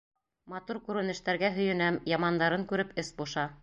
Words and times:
Матур 0.53 0.79
күренештәргә 0.87 1.53
һөйөнәм, 1.59 2.03
ямандарын 2.17 2.69
күреп, 2.73 3.01
эс 3.05 3.19
боша. 3.23 3.51